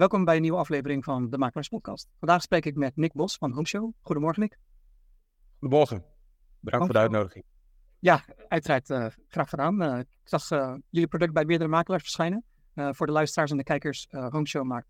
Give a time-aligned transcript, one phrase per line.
[0.00, 2.08] Welkom bij een nieuwe aflevering van de Makelaars Podcast.
[2.18, 3.92] Vandaag spreek ik met Nick Bos van Homeshow.
[4.00, 4.58] Goedemorgen, Nick.
[5.58, 6.04] Goedemorgen.
[6.60, 7.44] Bedankt voor de uitnodiging.
[7.98, 9.82] Ja, uiteraard uh, graag gedaan.
[9.82, 12.44] Uh, ik zag uh, jullie product bij meerdere makelaars verschijnen.
[12.74, 14.86] voor de luisteraars en de kijkers, Homeshow maakt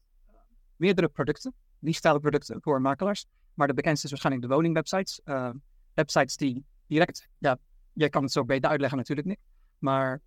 [0.77, 3.27] meerdere producten, digitale producten voor makelaars.
[3.55, 5.21] Maar de bekendste is waarschijnlijk de woningwebsites.
[5.95, 7.59] websites die direct, ja,
[7.93, 9.41] jij kan het zo beter uitleggen natuurlijk, Nick.
[9.79, 10.21] Maar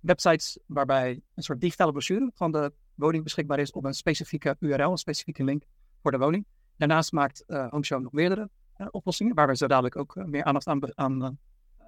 [0.00, 4.90] websites waarbij een soort digitale brochure van de woning beschikbaar is op een specifieke URL,
[4.90, 5.62] een specifieke link
[6.02, 6.46] voor de woning.
[6.76, 10.44] Daarnaast maakt uh, Homeshow nog meerdere uh, oplossingen, waar we zo dadelijk ook uh, meer
[10.44, 11.38] aandacht aan, aan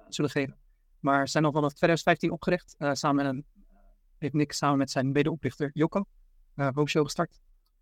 [0.09, 0.57] zullen geven.
[0.99, 3.45] Maar zijn al vanaf 2015 opgericht, samen met een,
[4.17, 6.05] heeft Nick samen met zijn medeoprichter Joko
[6.55, 7.39] Homeshow gestart.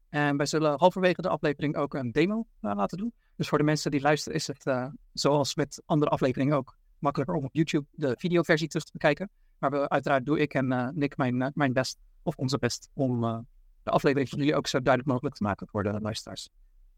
[0.09, 3.13] En wij zullen halverwege de aflevering ook een demo laten doen.
[3.35, 7.43] Dus voor de mensen die luisteren is het, zoals met andere afleveringen ook, makkelijker om
[7.43, 9.29] op YouTube de videoversie terug te bekijken.
[9.57, 13.39] Maar uiteraard doe ik en Nick mijn, mijn best of onze best om uh,
[13.83, 16.49] de aflevering van jullie ook zo duidelijk mogelijk te maken voor de luisteraars.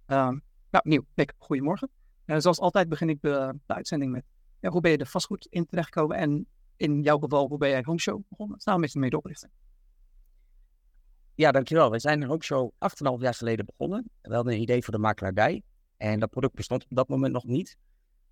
[0.07, 1.89] Um, nou, nieuw, Nick, goedemorgen.
[2.25, 4.23] Uh, zoals altijd begin ik de, uitzending met
[4.59, 7.81] ja, hoe ben je er vastgoed in terechtgekomen en in jouw geval, hoe ben jij
[7.85, 8.59] Homeshow begonnen?
[8.59, 9.49] Samen met je medeoprichter.
[11.35, 11.91] Ja, dankjewel.
[11.91, 14.09] We zijn Homeshow 8,5 jaar geleden begonnen.
[14.21, 15.63] We hadden een idee voor de makelaardij
[15.97, 17.77] en dat product bestond op dat moment nog niet.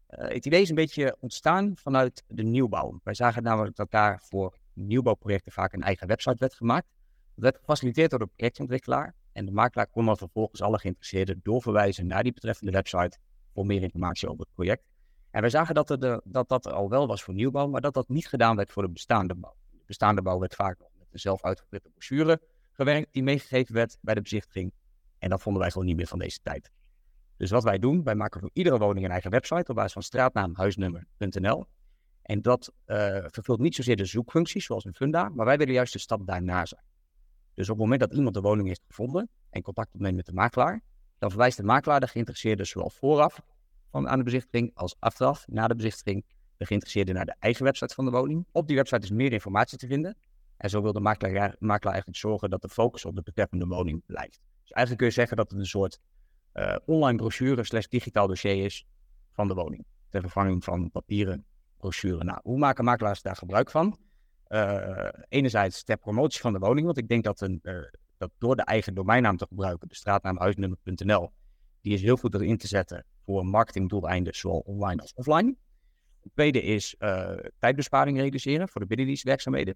[0.10, 3.00] Uh, het idee is een beetje ontstaan vanuit de nieuwbouw.
[3.04, 6.88] Wij zagen namelijk dat daar voor nieuwbouwprojecten vaak een eigen website werd gemaakt.
[7.36, 9.16] Dat werd gefaciliteerd door de projectontwikkelaar.
[9.32, 13.18] En de makelaar kon dan vervolgens alle geïnteresseerden doorverwijzen naar die betreffende website
[13.54, 14.84] voor meer informatie over het project.
[15.32, 17.82] En wij zagen dat, er de, dat dat er al wel was voor nieuwbouw, maar
[17.82, 19.56] dat dat niet gedaan werd voor de bestaande bouw.
[19.72, 22.42] De bestaande bouw werd vaak nog met een zelf uitgeprinte brochure
[22.72, 24.74] gewerkt die meegegeven werd bij de bezichtiging.
[25.18, 26.72] En dat vonden wij gewoon niet meer van deze tijd.
[27.38, 30.04] Dus wat wij doen, wij maken voor iedere woning een eigen website op basis van
[30.04, 31.66] straatnaam, huisnummer.nl.
[32.30, 32.96] En dat uh,
[33.28, 36.66] vervult niet zozeer de zoekfuncties zoals in Funda, maar wij willen juist de stap daarna
[36.66, 36.84] zijn.
[37.54, 40.34] Dus op het moment dat iemand de woning heeft gevonden en contact opneemt met de
[40.34, 40.82] makelaar,
[41.18, 43.42] dan verwijst de makelaar de geïnteresseerde zowel vooraf
[43.92, 46.26] aan de bezichtiging als achteraf na de bezichtiging
[46.58, 48.46] de geïnteresseerde naar de eigen website van de woning.
[48.52, 50.18] Op die website is meer informatie te vinden.
[50.58, 54.04] En zo wil de makelaar, makelaar eigenlijk zorgen dat de focus op de betreffende woning
[54.06, 54.40] blijft.
[54.62, 56.00] Dus eigenlijk kun je zeggen dat het een soort
[56.54, 58.86] uh, online brochure slash digitaal dossier is
[59.32, 59.86] van de woning.
[60.10, 61.46] Ter vervanging van papieren
[61.80, 62.24] brochure.
[62.24, 63.98] Nou, hoe maken makelaars daar gebruik van?
[64.48, 67.80] Uh, enerzijds ter promotie van de woning, want ik denk dat, een, uh,
[68.18, 71.32] dat door de eigen domeinnaam te gebruiken, de straatnaam huisnummer.nl,
[71.82, 75.56] die is heel goed erin te zetten voor marketingdoeleinden, zowel online als offline.
[76.22, 79.76] Het tweede is uh, tijdbesparing reduceren voor de binnendienstwerkzaamheden,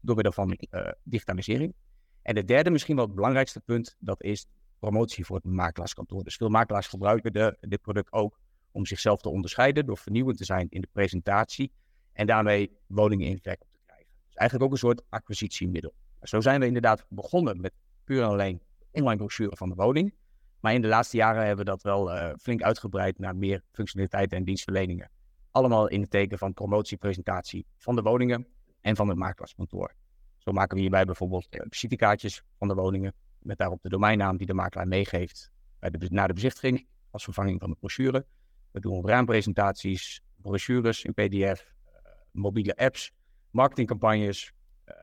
[0.00, 0.58] door middel van
[1.02, 1.74] digitalisering.
[2.22, 4.46] En de derde, misschien wel het belangrijkste punt, dat is
[4.78, 6.24] promotie voor het makelaarskantoor.
[6.24, 8.38] Dus veel makelaars gebruiken dit product ook
[8.72, 11.72] om zichzelf te onderscheiden door vernieuwend te zijn in de presentatie
[12.12, 14.06] en daarmee woningen in verkoop te krijgen.
[14.24, 15.94] Dus eigenlijk ook een soort acquisitiemiddel.
[16.22, 17.72] Zo zijn we inderdaad begonnen met
[18.04, 18.60] puur en alleen
[18.90, 20.14] online brochure van de woning.
[20.60, 24.36] Maar in de laatste jaren hebben we dat wel uh, flink uitgebreid naar meer functionaliteiten
[24.38, 25.10] en dienstverleningen.
[25.50, 28.46] Allemaal in het teken van promotie, presentatie van de woningen
[28.80, 29.94] en van het makelaarskantoor.
[30.38, 34.46] Zo maken we hierbij bijvoorbeeld uh, visitekaartjes van de woningen met daarop de domeinnaam die
[34.46, 38.26] de makelaar meegeeft bij de, na de bezichtiging als vervanging van de brochure.
[38.72, 43.12] We doen raampresentaties, brochures in PDF, uh, mobiele apps,
[43.50, 44.52] marketingcampagnes,
[44.88, 44.94] uh,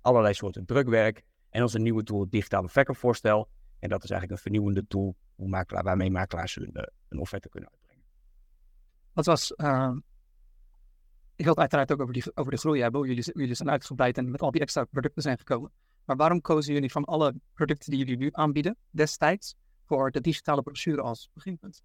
[0.00, 1.22] allerlei soorten drukwerk.
[1.50, 3.48] En onze nieuwe tool, digitale verkoopvoorstel.
[3.78, 6.70] En dat is eigenlijk een vernieuwende tool hoe makelaar, waarmee makelaars hun,
[7.08, 8.04] een offerte kunnen uitbrengen.
[9.12, 9.52] Wat was,
[11.36, 13.06] ik had uiteraard ook over, die, over de groei hebben.
[13.06, 15.70] Jullie, jullie zijn uitgebreid en met al die extra producten zijn gekomen.
[16.04, 20.62] Maar waarom kozen jullie van alle producten die jullie nu aanbieden destijds voor de digitale
[20.62, 21.82] brochure als beginpunt?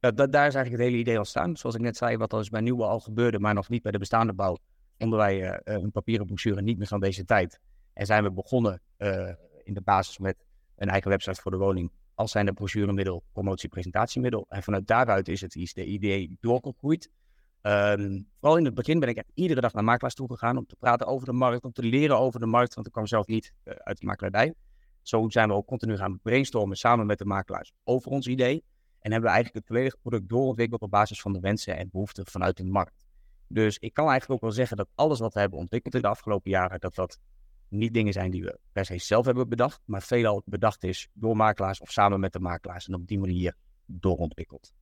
[0.00, 1.56] Dat, daar is eigenlijk het hele idee ontstaan.
[1.56, 3.92] Zoals ik net zei, wat al is bij nieuwe al gebeurde, maar nog niet bij
[3.92, 4.56] de bestaande bouw,
[4.98, 7.60] vonden wij uh, een papieren brochure niet meer van deze tijd.
[7.92, 9.28] En zijn we begonnen uh,
[9.62, 10.44] in de basis met
[10.76, 14.46] een eigen website voor de woning, als zijn de brochuremiddel, promotie-presentatiemiddel.
[14.48, 17.10] En vanuit daaruit is het de idee doorgegroeid.
[17.62, 20.76] Um, vooral in het begin ben ik iedere dag naar makelaars toe gegaan om te
[20.76, 23.52] praten over de markt, om te leren over de markt, want ik kwam zelf niet
[23.64, 24.54] uit de makelaardij.
[25.02, 28.64] Zo zijn we ook continu gaan brainstormen samen met de makelaars over ons idee.
[29.00, 32.26] En hebben we eigenlijk het volledige product doorontwikkeld op basis van de wensen en behoeften
[32.26, 33.06] vanuit de markt.
[33.46, 36.08] Dus ik kan eigenlijk ook wel zeggen dat alles wat we hebben ontwikkeld in de
[36.08, 37.18] afgelopen jaren, dat dat
[37.68, 41.36] niet dingen zijn die we per se zelf hebben bedacht, maar veelal bedacht is door
[41.36, 43.54] makelaars of samen met de makelaars en op die manier
[43.86, 44.72] doorontwikkeld.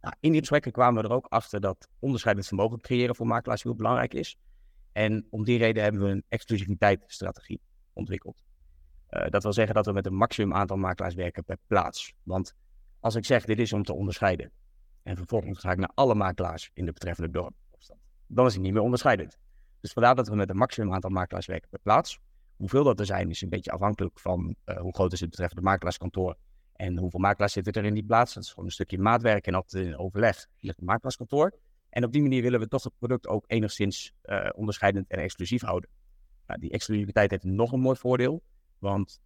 [0.00, 3.62] Nou, in die gesprekken kwamen we er ook achter dat onderscheidend vermogen creëren voor makelaars
[3.62, 4.36] heel belangrijk is.
[4.92, 7.60] En om die reden hebben we een exclusiviteitsstrategie
[7.92, 8.44] ontwikkeld.
[9.10, 12.12] Uh, dat wil zeggen dat we met een maximum aantal makelaars werken per plaats.
[12.22, 12.54] Want
[13.00, 14.50] als ik zeg dit is om te onderscheiden
[15.02, 17.54] en vervolgens ga ik naar alle makelaars in de betreffende dorp,
[18.26, 19.38] dan is het niet meer onderscheidend.
[19.80, 22.20] Dus vandaar dat we met een maximum aantal makelaars werken per plaats,
[22.56, 26.36] Hoeveel dat er zijn is een beetje afhankelijk van hoe groot is het betreffende makelaarskantoor
[26.72, 28.34] en hoeveel makelaars zitten er in die plaats.
[28.34, 31.58] Dat is gewoon een stukje maatwerk en altijd in overleg via het makelaarskantoor.
[31.88, 34.12] En op die manier willen we toch het product ook enigszins
[34.54, 35.90] onderscheidend en exclusief houden.
[36.46, 38.42] Nou, die exclusiviteit heeft nog een mooi voordeel,
[38.78, 39.20] want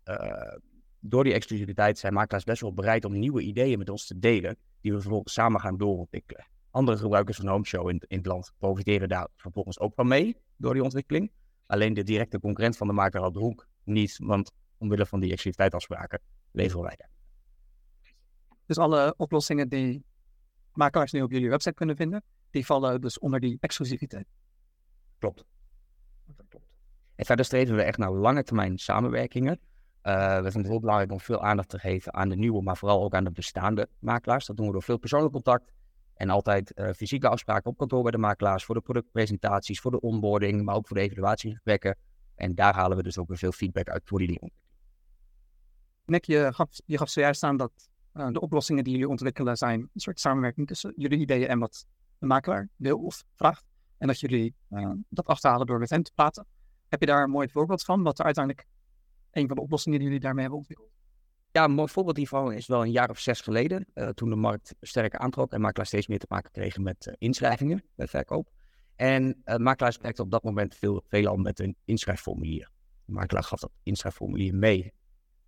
[1.00, 4.56] door die exclusiviteit zijn makelaars best wel bereid om nieuwe ideeën met ons te delen,
[4.80, 6.46] die we vervolgens samen gaan doorontwikkelen.
[6.70, 10.74] Andere gebruikers van HomeShow in, in het land profiteren daar vervolgens ook van mee door
[10.74, 11.32] die ontwikkeling.
[11.66, 15.32] Alleen de directe concurrent van de makelaar op de hoek niet, want omwille van die
[15.32, 16.20] exclusiviteitsafspraken
[16.52, 17.10] leveren wij daar.
[18.66, 20.04] Dus alle oplossingen die
[20.72, 24.26] makelaars nu op jullie website kunnen vinden, die vallen dus onder die exclusiviteit.
[25.18, 25.44] Klopt.
[26.48, 26.66] Klopt.
[27.14, 29.60] En verder streven we echt naar lange termijn samenwerkingen
[30.02, 33.02] we vinden het heel belangrijk om veel aandacht te geven aan de nieuwe, maar vooral
[33.02, 34.46] ook aan de bestaande makelaars.
[34.46, 35.72] Dat doen we door veel persoonlijk contact
[36.14, 40.00] en altijd uh, fysieke afspraken op kantoor bij de makelaars voor de productpresentaties, voor de
[40.00, 41.96] onboarding, maar ook voor de evaluatiegesprekken.
[42.34, 44.52] En daar halen we dus ook weer veel feedback uit voor die.
[46.04, 47.72] Nick, je gaf, je gaf zojuist aan dat
[48.14, 51.86] uh, de oplossingen die jullie ontwikkelen zijn een soort samenwerking tussen jullie ideeën en wat
[52.18, 53.64] de makelaar wil of vraagt.
[53.98, 54.54] En dat jullie
[55.08, 56.46] dat af te halen door met hem te praten.
[56.88, 58.66] Heb je daar een mooi voorbeeld van, wat er uiteindelijk
[59.30, 60.90] een van de oplossingen die jullie daarmee hebben ontwikkeld?
[61.52, 64.36] Ja, een mooi voorbeeld hiervan is wel een jaar of zes geleden, uh, toen de
[64.36, 68.50] markt sterk aantrok en makelaars steeds meer te maken kregen met uh, inschrijvingen bij verkoop.
[68.96, 72.70] En uh, makelaars werkten op dat moment veel, veelal met een inschrijfformulier.
[73.04, 74.92] De makelaar gaf dat inschrijfformulier mee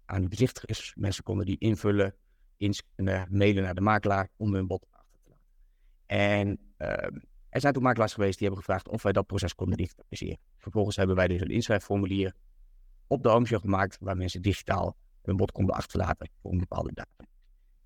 [0.04, 0.92] aan de bezichtigers.
[0.96, 2.14] Mensen konden die invullen,
[2.56, 5.44] inscannen, mailen naar de makelaar om hun bod achter te laten.
[6.06, 7.18] En ehm,
[7.48, 10.38] er zijn toen makelaars geweest die hebben gevraagd of wij dat proces konden digitaliseren.
[10.56, 12.34] Vervolgens hebben wij dus een inschrijfformulier
[13.12, 17.26] op de homeshow gemaakt waar mensen digitaal hun bod konden achterlaten voor een bepaalde datum.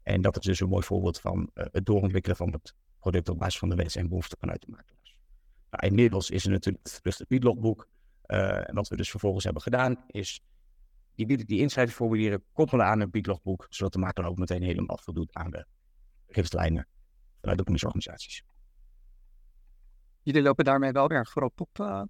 [0.02, 3.38] En dat is dus een mooi voorbeeld van uh, het doorontwikkelen van het product op
[3.38, 5.19] basis van de wensen en behoeften vanuit de makelaars.
[5.70, 7.88] Nou, inmiddels is er natuurlijk het.
[8.26, 10.40] Uh, en wat we dus vervolgens hebben gedaan is
[11.14, 15.50] die, die inschrijvingsformulieren koppelen aan een Beatlogboek, zodat de makelaar ook meteen helemaal voldoet aan
[15.50, 15.67] de
[16.26, 16.88] richtlijnen
[17.40, 18.44] vanuit de commissie
[20.23, 22.02] Jullie lopen daarmee wel erg voorop op, uh,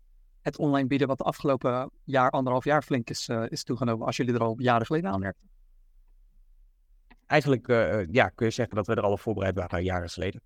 [0.46, 4.16] het online bieden wat de afgelopen jaar, anderhalf jaar flink is, uh, is toegenomen als
[4.16, 5.48] jullie er al jaren geleden aan werkten?
[7.26, 10.40] Eigenlijk uh, ja, kun je zeggen dat we er al voorbereid waren jaren geleden.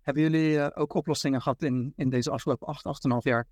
[0.00, 3.46] Hebben jullie uh, ook oplossingen gehad in, in deze afgelopen acht, acht en half jaar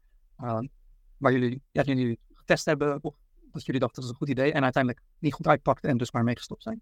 [1.17, 3.15] waar jullie, ja, jullie getest hebben of
[3.53, 6.13] dat jullie dachten dat is een goed idee en uiteindelijk niet goed uitpakt en dus
[6.13, 6.81] maar meegestopt zijn?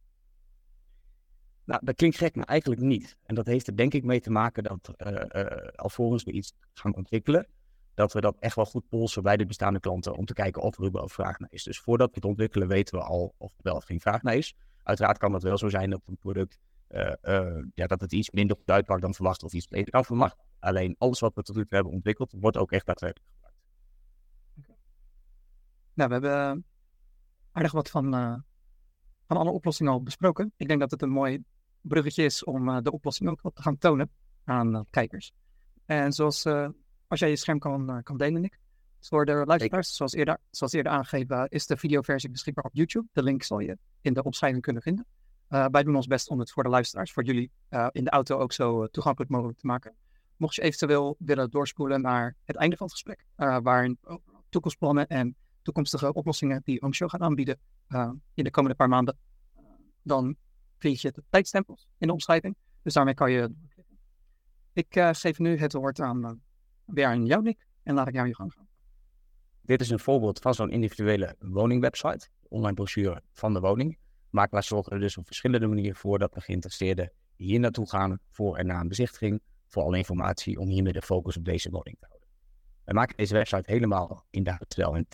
[1.64, 3.16] Nou, dat klinkt gek, maar eigenlijk niet.
[3.22, 4.94] En dat heeft er denk ik mee te maken dat
[5.76, 7.48] alvorens we iets gaan ontwikkelen,
[7.96, 10.78] dat we dat echt wel goed polsen bij de bestaande klanten om te kijken of
[10.78, 11.62] er überhaupt vraag naar is.
[11.62, 14.34] Dus voordat we het ontwikkelen weten we al of er wel of geen vraag naar
[14.34, 14.54] is.
[14.82, 16.58] Uiteraard kan dat wel zo zijn dat een product
[16.88, 20.04] uh, uh, ja, dat het iets minder goed uitpakt dan verwacht of iets beter dan
[20.04, 20.36] verwacht.
[20.58, 23.58] Alleen alles wat we tot nu toe hebben ontwikkeld, wordt ook echt daadwerkelijk gebruikt.
[25.94, 26.64] Nou, we hebben
[27.52, 28.10] aardig wat van,
[29.26, 30.52] van alle oplossingen al besproken.
[30.56, 31.42] Ik denk dat het een mooi
[31.80, 34.10] bruggetje is om de oplossing ook wat te gaan tonen
[34.44, 35.32] aan kijkers.
[35.84, 36.44] En zoals
[37.08, 38.58] als jij je scherm kan, uh, kan delen, Nick.
[39.00, 43.06] voor de luisteraars, zoals eerder, zoals eerder aangegeven, is de videoversie beschikbaar op YouTube.
[43.12, 45.06] De link zal je in de omschrijving kunnen vinden.
[45.50, 48.10] Uh, wij doen ons best om het voor de luisteraars, voor jullie uh, in de
[48.10, 49.94] auto ook zo toegankelijk mogelijk te maken.
[50.36, 53.24] Mocht je eventueel willen doorspoelen naar het einde van het gesprek,
[53.62, 53.98] waarin
[54.48, 57.58] toekomstplannen en toekomstige oplossingen die OmShow gaat aanbieden
[58.34, 59.18] in de komende paar maanden,
[60.02, 60.36] dan
[60.78, 62.56] vind je de tijdstempels in de omschrijving.
[62.82, 63.54] Dus daarmee kan je
[64.72, 66.40] Ik geef nu het woord aan
[66.86, 67.66] weer aan jou, Nick.
[67.82, 68.68] En laat ik jou je gang gaan.
[69.62, 72.28] Dit is een voorbeeld van zo'n individuele woningwebsite.
[72.48, 73.98] Online brochure van de woning.
[74.30, 78.56] Makelaars zorgen er dus op verschillende manieren voor dat de geïnteresseerden hier naartoe gaan voor
[78.56, 79.40] en na een bezichtiging.
[79.66, 82.28] Voor alle informatie om hiermee de focus op deze woning te houden.
[82.84, 84.56] Wij maken deze website helemaal in de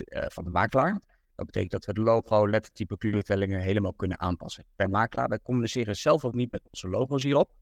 [0.04, 1.00] uh, van de makelaar.
[1.34, 4.64] Dat betekent dat we de logo, lettertype, kleurtellingen helemaal kunnen aanpassen.
[4.76, 7.52] Per makelaar, wij communiceren zelf ook niet met onze logo's hierop.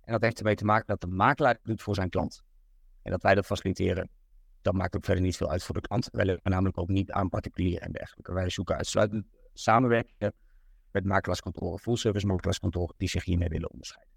[0.00, 2.44] En dat heeft ermee te maken dat de makelaar het doet voor zijn klant.
[3.06, 4.08] En dat wij dat faciliteren,
[4.62, 6.08] dat maakt ook verder niet veel uit voor de klant.
[6.12, 8.32] Wij leveren namelijk ook niet aan particulieren en dergelijke.
[8.32, 10.32] Wij zoeken uitsluitend samenwerken
[10.90, 14.14] met makelaarskantoren, full service makelaarskantoren die zich hiermee willen onderscheiden.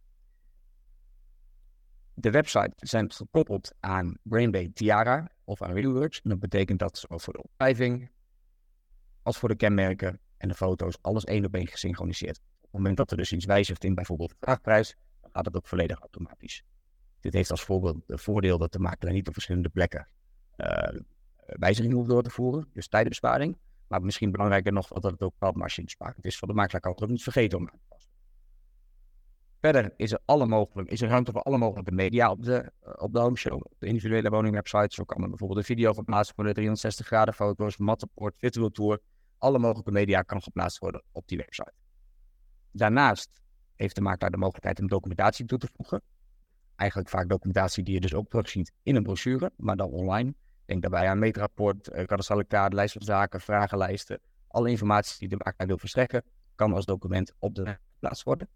[2.14, 6.22] De websites zijn gekoppeld aan Brainbase Tiara of aan RealWorks.
[6.22, 8.12] En dat betekent dat zowel voor de omschrijving
[9.22, 12.38] als voor de kenmerken en de foto's alles één op één gesynchroniseerd.
[12.38, 15.56] Op het moment dat er dus iets wijzigt in bijvoorbeeld de vraagprijs, dan gaat het
[15.56, 16.64] ook volledig automatisch.
[17.20, 20.08] Dit heeft als voorbeeld het voordeel dat de makelaar niet op verschillende plekken
[20.58, 21.00] uh,
[21.46, 23.58] wijzigingen hoeft door te voeren, dus tijdenbesparing.
[23.88, 26.38] Maar misschien belangrijker nog dat het ook wel margebesparend is.
[26.38, 28.12] Van de makelaar kan het ook niet vergeten om aan te passen.
[29.60, 33.14] Verder is er, alle mogelijk, is er ruimte voor alle mogelijke media op de, op
[33.14, 34.96] de homeshow, op de individuele woningwebsite.
[34.96, 39.00] Zo kan er bijvoorbeeld een video geplaatst worden, 360 graden foto's, mattenpoort, virtual tour.
[39.38, 41.74] Alle mogelijke media kan geplaatst worden op die website.
[42.72, 43.42] Daarnaast
[43.76, 46.02] heeft de makelaar de mogelijkheid om documentatie toe te voegen.
[46.80, 50.34] Eigenlijk vaak documentatie die je dus ook terugziet in een brochure, maar dan online.
[50.66, 54.20] Denk daarbij aan meetrapport, eh, kadastrale kaart, lijst van zaken, vragenlijsten.
[54.48, 56.24] Alle informatie die de makelaar wil verstrekken,
[56.56, 58.50] kan als document op de geplaatst worden.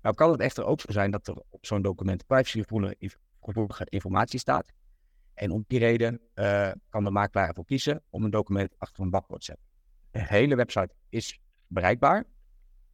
[0.00, 4.72] Nou kan het echter ook zo zijn dat er op zo'n document privacygevoelige informatie staat.
[5.34, 9.10] En om die reden uh, kan de makelaar ervoor kiezen om een document achter een
[9.10, 9.66] wachtwoord te zetten.
[10.10, 12.24] De hele website is bereikbaar,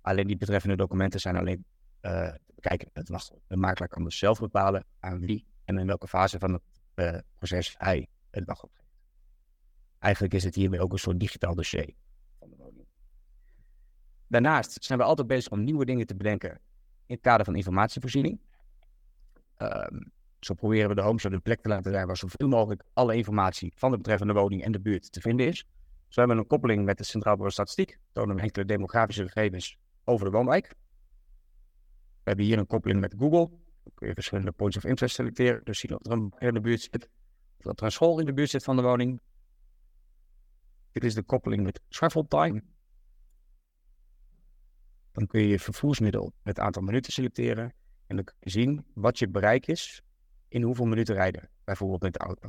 [0.00, 1.64] alleen die betreffende documenten zijn alleen
[2.02, 3.42] uh, met het wachtwoord.
[3.46, 6.62] De makelaar kan dus zelf bepalen aan wie en in welke fase van het
[6.94, 8.88] uh, proces hij het wachtwoord geeft.
[9.98, 11.94] Eigenlijk is het hiermee ook een soort digitaal dossier
[12.38, 12.86] van de woning.
[14.26, 16.50] Daarnaast zijn we altijd bezig om nieuwe dingen te bedenken
[17.06, 18.40] in het kader van informatievoorziening.
[19.58, 23.16] Um, zo proberen we de homes de plek te laten zijn waar zoveel mogelijk alle
[23.16, 25.58] informatie van de betreffende woning en de buurt te vinden is.
[26.08, 29.76] Zo hebben we een koppeling met het Centraal Bureau Statistiek, tonen we enkele demografische gegevens
[30.04, 30.74] over de woonwijk.
[32.28, 33.48] Hebben hier een koppeling met Google.
[33.82, 36.60] Dan kun je verschillende points of interest selecteren, dus zien of er een in de
[36.60, 37.08] buurt zit,
[37.56, 39.20] of dat er een school in de buurt zit van de woning.
[40.92, 42.62] Dit is de koppeling met Travel Time.
[45.12, 47.72] Dan kun je je vervoersmiddel het aantal minuten selecteren.
[48.06, 50.02] En dan kun je zien wat je bereik is
[50.48, 52.48] in hoeveel minuten rijden, bijvoorbeeld met de auto.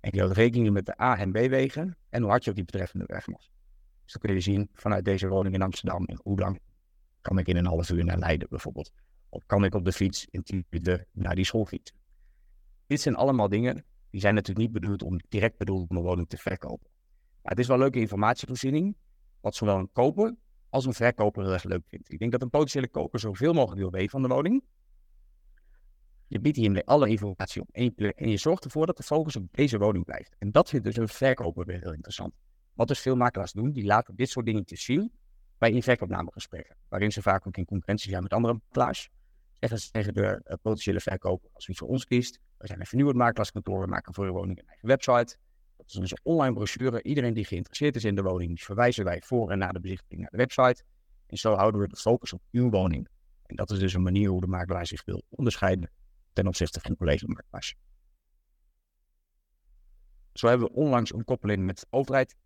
[0.00, 2.64] En je houdt rekening met de A- en B-wegen en hoe hard je op die
[2.64, 3.24] betreffende weg.
[3.24, 6.60] Dus dan kun je zien vanuit deze woning in Amsterdam, hoe lang
[7.26, 8.92] kan ik in een half uur naar Leiden bijvoorbeeld.
[9.28, 11.92] Of kan ik op de fiets in 10 minuten naar die schoolfiets.
[12.86, 16.28] Dit zijn allemaal dingen, die zijn natuurlijk niet bedoeld om direct bedoeld om een woning
[16.28, 16.90] te verkopen.
[17.42, 18.96] Maar het is wel leuke informatievoorziening,
[19.40, 20.36] wat zowel een koper
[20.70, 22.12] als een verkoper heel erg leuk vindt.
[22.12, 24.64] Ik denk dat een potentiële koper zoveel mogelijk wil weten van de woning.
[26.26, 29.36] Je biedt hiermee alle informatie op één plek en je zorgt ervoor dat de focus
[29.36, 30.34] op deze woning blijft.
[30.38, 32.34] En dat vindt dus een verkoper weer heel interessant.
[32.74, 35.12] Wat dus veel makelaars doen, die laten dit soort dingetjes zien
[35.58, 39.10] bij inverkoopnamegesprekken, waarin ze vaak ook in concurrentie zijn met andere makelaars.
[39.58, 42.86] Zeggen ze tegen de uh, potentiële verkoper, als u voor ons kiest, we zijn een
[42.86, 45.36] vernieuwend makelaarskantoor, we maken voor uw woning een eigen website.
[45.76, 47.02] Dat is dus een online brochure.
[47.02, 50.30] Iedereen die geïnteresseerd is in de woning, verwijzen wij voor en na de bezichtiging naar
[50.30, 50.84] de website.
[51.26, 53.08] En zo houden we de focus op uw woning.
[53.46, 55.90] En dat is dus een manier hoe de makelaar zich wil onderscheiden
[56.32, 57.74] ten opzichte van collega-makelaars.
[60.32, 62.36] Zo hebben we onlangs een koppeling met de overheid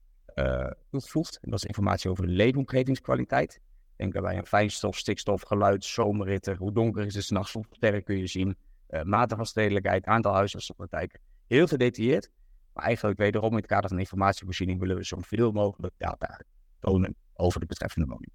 [0.90, 1.38] toegevoegd.
[1.42, 3.60] En dat is informatie over de leefomgevingskwaliteit.
[3.96, 8.18] Denk daarbij aan fijnstof, stikstof, geluid, zomerritten, hoe donker is het s'nachts, hoeveel sterren kun
[8.18, 8.56] je zien,
[8.90, 11.20] uh, mate van stedelijkheid, aantal huisartsenpraktijken.
[11.46, 12.30] Heel gedetailleerd,
[12.72, 16.40] maar eigenlijk wederom in het kader van informatievoorziening willen we zoveel mogelijk data
[16.78, 18.32] tonen over de betreffende woning.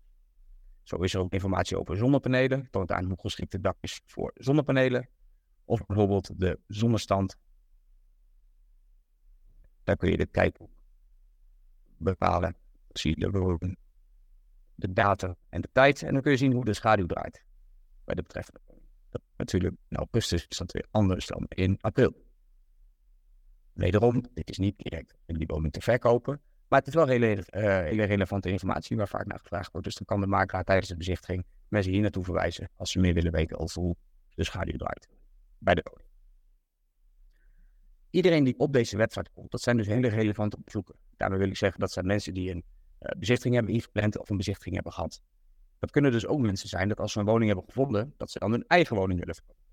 [0.83, 4.31] Zo is er ook informatie over zonnepanelen, toont aan hoe geschikt het dak is voor
[4.35, 5.09] zonnepanelen.
[5.63, 7.35] Of bijvoorbeeld de zonnestand.
[9.83, 10.74] Daar kun je de kijkhoek
[11.97, 12.55] bepalen.
[12.93, 13.15] Zie
[14.75, 16.03] de, datum en de tijd.
[16.03, 17.43] En dan kun je zien hoe de schaduw draait
[18.03, 18.59] bij de betreffende.
[19.09, 22.23] Dat natuurlijk in augustus is dat weer anders dan in april.
[23.73, 26.41] Wederom, dit is niet direct in die woning te verkopen.
[26.67, 29.87] Maar het is wel hele, uh, hele relevante informatie waar vaak naar gevraagd wordt.
[29.87, 33.13] Dus dan kan de makelaar tijdens de bezichtiging mensen hier naartoe verwijzen als ze meer
[33.13, 33.95] willen weten over hoe
[34.35, 35.07] de schaduw draait
[35.57, 36.09] bij de woning.
[38.09, 40.95] Iedereen die op deze website komt, dat zijn dus hele relevante bezoeken.
[41.17, 42.63] Daarmee wil ik zeggen dat zijn mensen die een
[43.01, 45.21] uh, bezichtiging hebben ingepland of een bezichtiging hebben gehad.
[45.79, 48.39] Dat kunnen dus ook mensen zijn dat als ze een woning hebben gevonden, dat ze
[48.39, 49.63] dan hun eigen woning willen verkopen.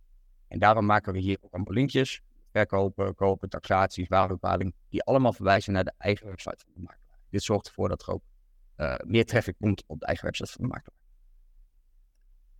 [0.49, 5.73] En daarom maken we hier ook allemaal linkjes verkopen, kopen, taxaties, waardebepaling, die allemaal verwijzen
[5.73, 7.19] naar de eigen website van de makelaar.
[7.31, 8.23] Dit zorgt ervoor dat er ook
[8.77, 11.01] uh, meer traffic komt op de eigen website van de makelaar.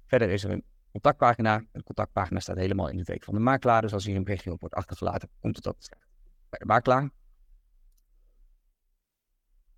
[0.07, 1.65] Verder is er een contactpagina.
[1.73, 3.83] De contactpagina staat helemaal in de week van de makelaar.
[3.83, 5.77] Dus als hier een berichtje op wordt achtergelaten, komt het ook
[6.49, 7.11] bij de makelaar.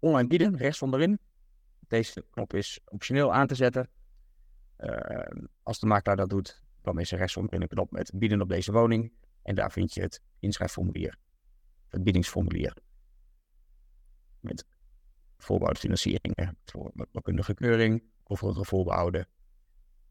[0.04, 1.18] Online bieden, rechts onderin.
[1.88, 3.88] Deze knop is optioneel aan te zetten.
[4.78, 8.40] Uh, als de makelaar dat doet, dan is er rechts onderin een knop met bieden
[8.40, 9.12] op deze woning.
[9.42, 11.16] En daar vind je het inschrijfformulier,
[11.88, 12.76] het biedingsformulier.
[14.40, 14.64] Met
[15.38, 19.28] voorbouwfinancieringen voor bouwkundige keuring, overige voorbehouden.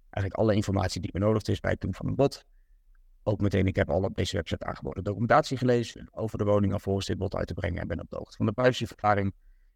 [0.10, 2.46] Eigenlijk alle informatie die benodigd is bij het doen van een bod.
[3.24, 7.06] Ook meteen, ik heb al op deze website aangeboden documentatie gelezen over de woning alvorens
[7.06, 9.34] dit bod uit te brengen en ben op de hoogte van de privacyverklaring.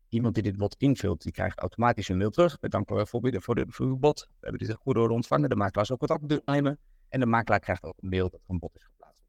[0.09, 2.59] Iemand die dit bod invult, die krijgt automatisch een mail terug.
[2.59, 4.19] Bedankt voor, voor, de, voor uw bod.
[4.29, 5.49] We hebben dit goed door ontvangen.
[5.49, 6.79] De makelaar is ook contact nemen.
[7.09, 9.23] En de makelaar krijgt ook een mail dat er een bod is geplaatst.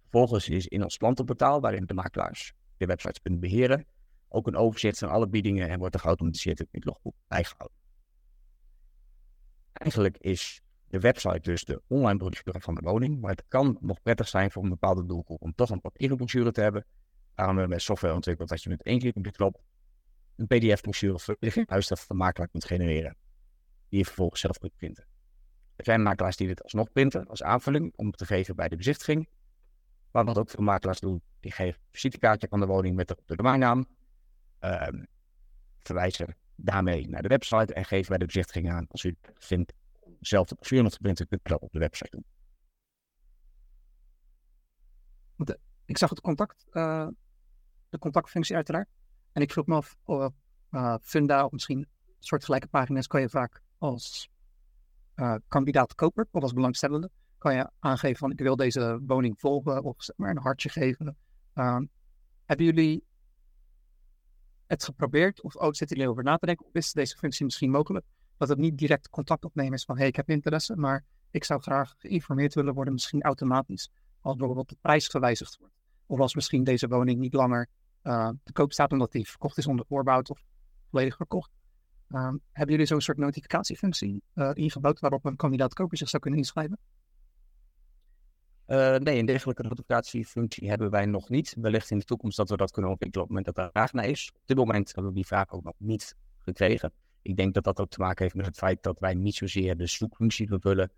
[0.00, 3.86] Vervolgens is in ons klantenportaal, waarin de makelaars de websites kunnen beheren,
[4.28, 7.76] ook een overzicht van alle biedingen en wordt er geautomatiseerd in het logboek bijgehouden.
[9.72, 13.20] eigenlijk is de website dus de online brochure van de woning.
[13.20, 16.52] Maar het kan nog prettig zijn voor een bepaalde doelgroep om toch een papieren brochure
[16.52, 16.84] te hebben.
[17.36, 19.60] Hebben we met software ontwikkeld dat je met één klik op de knop
[20.36, 21.64] een PDF-brochure voor de
[22.08, 23.16] de makelaar kunt genereren.
[23.88, 25.06] Die je vervolgens zelf kunt printen.
[25.76, 29.28] Er zijn makelaars die dit alsnog printen als aanvulling om te geven bij de bezichtiging.
[30.10, 33.16] Maar wat ook veel makelaars doen, die geven een visitekaartje van de woning met de,
[33.36, 33.86] domeinnaam.
[34.58, 35.04] Ehm,
[35.78, 38.86] verwijzen daarmee naar de website en geven bij de bezichtiging aan.
[38.88, 39.72] Als u vindt
[40.20, 42.24] zelf de brochure nog te printen, kunt u dat op de website doen.
[45.84, 47.08] ik zag het contact, uh,
[47.88, 48.88] de contactfunctie uiteraard.
[49.32, 49.96] En ik vroeg me af,
[50.70, 51.86] uh, Funda of misschien
[52.18, 54.28] soortgelijke pagina's kan je vaak als
[55.16, 59.82] uh, kandidaat koper of als belangstellende kan je aangeven van ik wil deze woning volgen
[59.82, 61.16] of zeg maar een hartje geven.
[61.54, 61.78] Uh,
[62.44, 63.04] hebben jullie
[64.66, 67.70] het geprobeerd of ook zitten jullie over na te denken of is deze functie misschien
[67.70, 68.06] mogelijk?
[68.36, 71.60] Dat het niet direct contact opnemen is van hey, ik heb interesse, maar ik zou
[71.60, 73.90] graag geïnformeerd willen worden, misschien automatisch,
[74.20, 75.74] als bijvoorbeeld de prijs gewijzigd wordt.
[76.06, 77.68] Of als misschien deze woning niet langer
[78.02, 80.44] uh, te koop staat omdat die verkocht is onder voorbouw of
[80.90, 81.50] volledig verkocht.
[82.08, 86.40] Uh, hebben jullie zo'n soort notificatiefunctie uh, ingebouwd waarop een kandidaat koper zich zou kunnen
[86.40, 86.78] inschrijven?
[88.66, 91.54] Uh, nee, een dergelijke notificatiefunctie hebben wij nog niet.
[91.60, 93.92] Wellicht in de toekomst dat we dat kunnen ontwikkelen op het moment dat er vraag
[93.92, 94.30] naar is.
[94.34, 96.92] Op dit moment hebben we die vraag ook nog niet gekregen.
[97.22, 99.76] Ik denk dat dat ook te maken heeft met het feit dat wij niet zozeer
[99.76, 100.90] de zoekfunctie vervullen.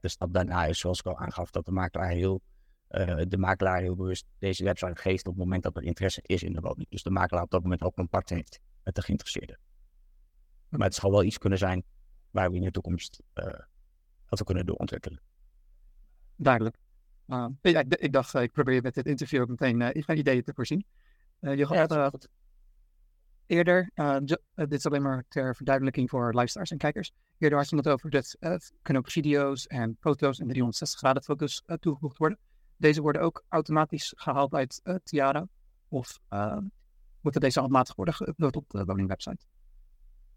[0.00, 2.40] De stap daarna is, zoals ik al aangaf, dat de makelaar heel,
[2.90, 6.42] uh, de makelaar heel bewust deze website geeft op het moment dat er interesse is
[6.42, 6.88] in de woning.
[6.88, 9.58] Dus de makelaar op dat moment ook contact heeft met de geïnteresseerde.
[10.68, 11.84] Maar het zal wel iets kunnen zijn
[12.30, 13.44] waar we in de toekomst uh,
[14.26, 15.20] dat we kunnen doorontwikkelen.
[16.36, 16.76] Duidelijk.
[17.26, 20.52] Uh, ik, ik, dacht, ik probeer met dit interview ook meteen uh, mijn ideeën te
[20.54, 20.86] voorzien.
[21.40, 22.10] Je had ja,
[23.46, 23.90] eerder,
[24.54, 27.12] dit is alleen maar ter verduidelijking voor luisteraars en kijkers.
[27.38, 28.36] Eerder had je het over dat
[28.82, 32.38] kunnen ook video's en foto's en 360 graden foto's toegevoegd worden.
[32.76, 35.46] Deze worden ook automatisch gehaald uit Tiara.
[35.88, 36.18] Of
[37.20, 39.44] moeten deze automatisch worden geüpload op de woningwebsite?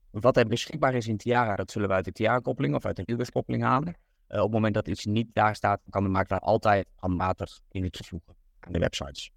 [0.09, 3.03] Wat er beschikbaar is in Tiara, dat zullen we uit de Tiara-koppeling of uit de
[3.05, 3.97] Hilbert-koppeling halen.
[4.29, 7.83] Uh, op het moment dat iets niet daar staat, kan de makelaar altijd handmatig in
[7.83, 9.31] het toevoegen aan de websites.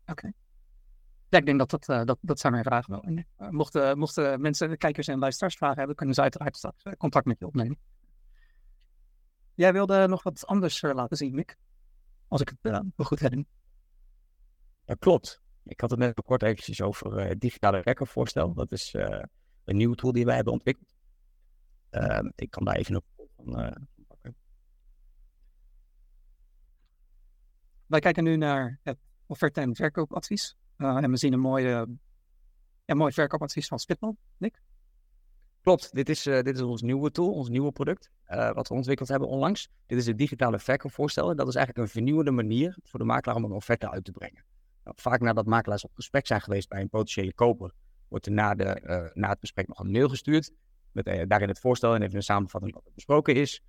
[0.00, 0.10] Oké.
[0.10, 0.32] Okay.
[1.28, 3.02] Ja, ik denk dat dat, uh, dat, dat zijn mijn vragen wel.
[3.02, 7.26] En, uh, mochten, mochten mensen, kijkers en luisteraars vragen hebben, kunnen ze uiteraard straks contact
[7.26, 7.78] met je opnemen.
[9.54, 11.56] Jij wilde nog wat anders laten zien, Mick.
[12.28, 13.46] Als ik het goed herinner.
[14.84, 15.40] Ja, klopt.
[15.64, 18.54] Ik had het net kort eventjes over uh, digitale rekkervoorstel.
[18.54, 19.22] Dat is uh,
[19.64, 20.94] een nieuwe tool die wij hebben ontwikkeld.
[21.90, 23.04] Uh, ik kan daar even op
[23.36, 24.36] van pakken.
[27.86, 30.56] Wij kijken nu naar het offerte- en verkoopadvies.
[30.76, 31.98] en we zien een mooie,
[32.84, 34.60] een mooi verkoopadvies van Spitman, Nick.
[35.68, 39.28] Klopt, dit is, dit is ons nieuwe tool, ons nieuwe product, wat we ontwikkeld hebben
[39.28, 39.68] onlangs.
[39.86, 41.36] Dit is het digitale verkoopvoorstel.
[41.36, 44.44] Dat is eigenlijk een vernieuwende manier voor de makelaar om een offerte uit te brengen.
[44.84, 47.72] Vaak nadat makelaars op gesprek zijn geweest bij een potentiële koper,
[48.08, 50.52] wordt er na, de, uh, na het gesprek nog een mail gestuurd.
[50.92, 53.62] Met daarin het voorstel en even een samenvatting wat er besproken is.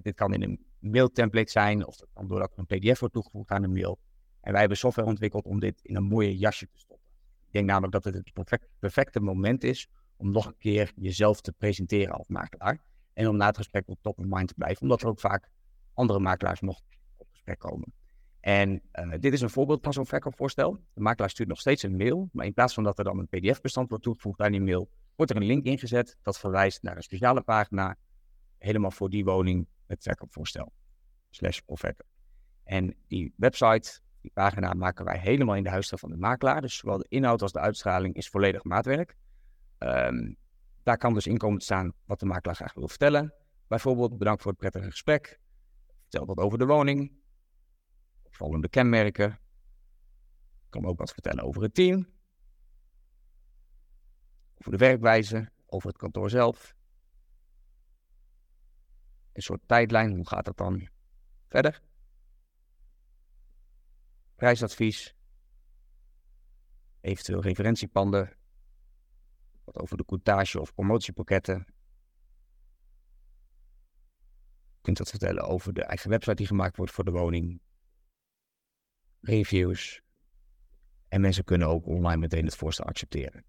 [0.00, 3.50] Dit kan in een mailtemplate zijn, of dat kan doordat er een PDF wordt toegevoegd
[3.50, 3.98] aan een mail.
[4.40, 7.06] En wij hebben software ontwikkeld om dit in een mooie jasje te stoppen.
[7.46, 9.88] Ik denk namelijk dat het het perfect, perfecte moment is
[10.18, 12.78] om nog een keer jezelf te presenteren als makelaar.
[13.12, 15.48] En om na het gesprek op top of mind te blijven, omdat er ook vaak
[15.94, 16.80] andere makelaars nog
[17.16, 17.92] op gesprek komen.
[18.40, 20.78] En uh, dit is een voorbeeld van zo'n verkoopvoorstel.
[20.94, 23.28] De makelaar stuurt nog steeds een mail, maar in plaats van dat er dan een
[23.28, 27.02] PDF-bestand wordt toegevoegd aan die mail, wordt er een link ingezet dat verwijst naar een
[27.02, 27.96] speciale pagina,
[28.58, 30.72] helemaal voor die woning met verkoopvoorstel.
[31.30, 32.04] Slash offerte.
[32.64, 36.60] En die website, die pagina maken wij helemaal in de huisstijl van de makelaar.
[36.60, 39.16] Dus zowel de inhoud als de uitstraling is volledig maatwerk.
[39.78, 40.36] Um,
[40.82, 43.34] daar kan dus in komen staan wat de makelaar graag wil vertellen.
[43.66, 45.40] Bijvoorbeeld, bedankt voor het prettige gesprek.
[46.00, 47.18] Vertel wat over de woning
[48.22, 49.40] opvallende kenmerken.
[50.68, 52.08] Kan ook wat vertellen over het team.
[54.54, 56.74] Over de werkwijze, over het kantoor zelf.
[59.32, 60.88] Een soort tijdlijn, hoe gaat dat dan
[61.46, 61.82] verder?
[64.36, 65.14] Prijsadvies.
[67.00, 68.36] Eventueel referentiepanden.
[69.72, 71.66] Wat over de coutage of promotiepakketten.
[74.74, 77.60] Je kunt wat vertellen over de eigen website die gemaakt wordt voor de woning
[79.20, 80.02] reviews.
[81.08, 83.44] En mensen kunnen ook online meteen het voorstel accepteren.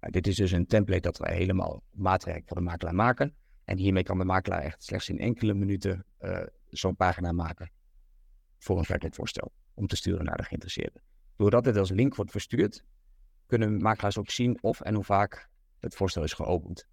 [0.00, 3.34] Nou, dit is dus een template dat wij helemaal maatwerk voor de makelaar maken.
[3.64, 7.70] En hiermee kan de makelaar echt slechts in enkele minuten uh, zo'n pagina maken
[8.58, 11.00] voor een verkoopvoorstel om te sturen naar de geïnteresseerde.
[11.36, 12.84] Doordat dit als link wordt verstuurd,
[13.46, 15.50] kunnen makelaars ook zien of en hoe vaak
[15.82, 16.86] het voorstel is geopend.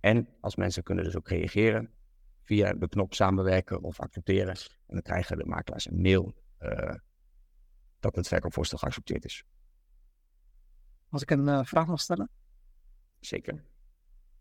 [0.00, 1.90] En als mensen kunnen dus ook reageren
[2.42, 4.56] via de knop samenwerken of accepteren.
[4.86, 6.94] En dan krijgen de makelaars een mail uh,
[8.00, 9.44] dat het verkoopvoorstel geaccepteerd is.
[11.08, 12.28] Als ik een uh, vraag mag stellen?
[13.20, 13.64] Zeker.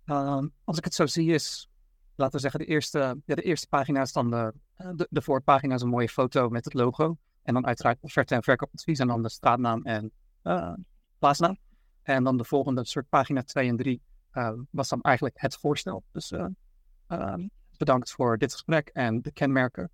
[0.06, 1.70] Uh, als ik het zo zie is,
[2.16, 5.76] laten we zeggen, de eerste, ja, de eerste pagina is dan de, de, de voorpagina
[5.76, 7.18] is een mooie foto met het logo.
[7.44, 10.14] En dan uiteraard offerte en verkoopadvies en dan de straatnaam en
[11.20, 11.58] plaatsnaam.
[12.16, 14.02] En dan de volgende soort pagina 2 en 3
[14.70, 16.04] was dan eigenlijk het voorstel.
[16.12, 16.34] Dus
[17.78, 19.90] bedankt voor dit gesprek en de kenmerken.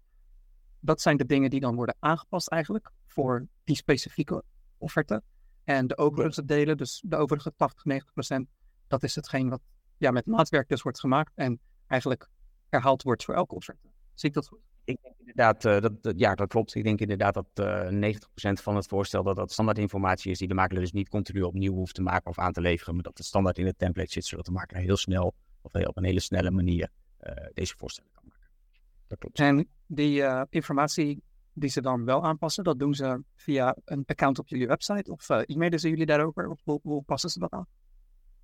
[0.79, 4.43] Dat zijn de dingen die dan worden aangepast eigenlijk voor die specifieke
[4.77, 5.23] offerte.
[5.63, 8.49] En de overige delen, dus de overige 80, 90 procent,
[8.87, 9.61] dat is hetgeen wat
[9.97, 12.29] ja, met maatwerk dus wordt gemaakt en eigenlijk
[12.69, 13.87] herhaald wordt voor elke offerte.
[14.13, 14.61] Zie ik dat goed?
[14.87, 16.75] Ik denk inderdaad, uh, dat, ja, dat klopt.
[16.75, 18.17] Ik denk inderdaad dat uh, 90%
[18.61, 21.73] van het voorstel dat dat standaard informatie is die de makelaar dus niet continu opnieuw
[21.73, 24.25] hoeft te maken of aan te leveren, maar dat het standaard in het template zit,
[24.25, 26.89] zodat de makelaar heel snel of heel, op een hele snelle manier
[27.21, 28.47] uh, deze voorstellen kan maken.
[29.07, 29.39] Dat klopt.
[29.39, 31.21] En die informatie
[31.53, 35.29] die ze dan wel aanpassen, dat doen ze via een account op jullie website of
[35.29, 36.49] e-mailen ze jullie daarover?
[36.49, 37.67] Of hoe, hoe, passen ze dat aan?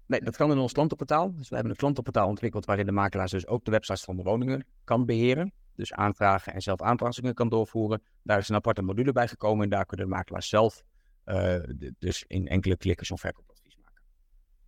[0.05, 1.35] Nee, dat kan in ons klantenportaal.
[1.35, 4.23] Dus we hebben een klantenportaal ontwikkeld waarin de makelaar dus ook de websites van de
[4.23, 5.53] woningen kan beheren.
[5.75, 8.01] Dus aanvragen en zelf aanpassingen kan doorvoeren.
[8.23, 10.83] Daar is een aparte module bij gekomen en daar kunnen de makelaars zelf
[11.25, 11.63] uh,
[11.99, 14.03] dus in enkele klikken zo'n verkoopadvies maken.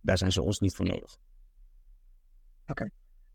[0.00, 1.18] Daar zijn ze ons niet voor nodig.
[2.62, 2.70] Oké.
[2.70, 2.90] Okay.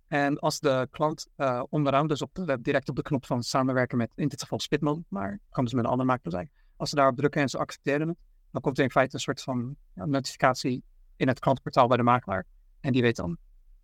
[0.08, 3.98] En als de klant uh, onderaan, dus op de, direct op de knop van samenwerken
[3.98, 6.52] met, in dit geval Spitman, maar kan dus met een andere makelaar zijn.
[6.76, 8.18] Als ze daarop drukken en ze accepteren het,
[8.52, 10.84] dan komt er in feite een soort van ja, notificatie
[11.16, 12.46] in het klantenportaal bij de makelaar.
[12.80, 13.38] En die weet dan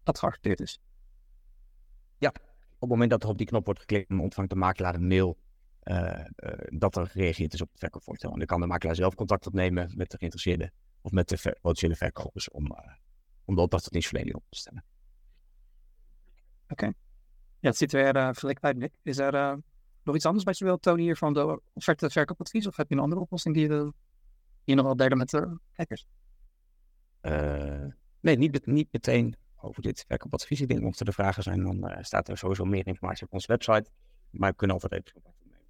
[0.04, 0.80] dat het geaccepteerd is.
[2.80, 5.38] Het moment dat er op die knop wordt geklikt, ontvangt de makelaar een mail
[5.84, 8.32] uh, uh, dat er gereageerd is op het verkoopvoorstel.
[8.32, 11.58] En dan kan de makelaar zelf contact opnemen met de geïnteresseerde of met de ver
[11.62, 12.76] potentiële verkopers om,
[13.46, 14.84] om de opdrachtadviesverlening op te stellen.
[16.63, 16.74] Oké.
[16.74, 16.94] Okay.
[17.60, 18.94] Ja, het ziet er uh, gelijk uit, Nick.
[19.02, 19.54] Is er uh,
[20.04, 22.68] nog iets anders wat je wilt tonen hier van de offerte verkoopadvies?
[22.68, 23.94] Of heb je een andere oplossing die je
[24.63, 26.08] hier nog wel delen met de kijkers?
[27.22, 27.86] Uh,
[28.20, 29.36] nee, niet, niet meteen
[29.67, 30.62] over dit verkoopadvies.
[30.62, 33.89] Ik denk dat er vragen zijn, dan staat er sowieso meer informatie op onze website.
[34.30, 35.65] Maar we kunnen altijd even contact opnemen.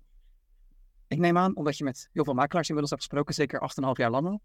[1.07, 4.11] Ik neem aan, omdat je met heel veel makelaars inmiddels hebt gesproken, zeker 8,5 jaar
[4.11, 4.41] lang al,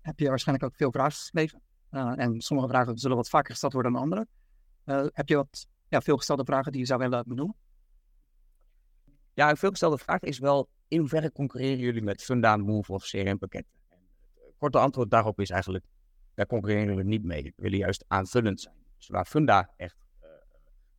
[0.00, 1.62] heb je waarschijnlijk ook veel vragen geschreven.
[1.90, 4.26] en sommige vragen zullen wat vaker gesteld worden dan andere.
[4.84, 7.56] Uh, heb je wat ja, veelgestelde vragen die je zou willen benoemen?
[9.34, 13.72] Ja, een veelgestelde vraag is wel, in hoeverre concurreren jullie met Funda, Move of CRM-pakketten?
[14.34, 15.84] Het korte antwoord daarop is eigenlijk,
[16.40, 17.42] daar concurreren we niet mee.
[17.42, 18.74] We willen juist aanvullend zijn.
[18.96, 20.28] Dus waar Funda echt uh,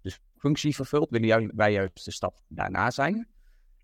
[0.02, 3.28] dus functie vervult, willen wij juist de stap daarna zijn.